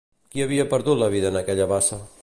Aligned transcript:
Qui 0.35 0.43
havia 0.45 0.65
perdut 0.71 1.03
la 1.03 1.11
vida 1.17 1.31
en 1.33 1.39
aquella 1.43 1.69
bassa? 1.75 2.03